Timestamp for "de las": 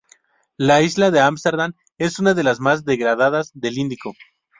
2.33-2.59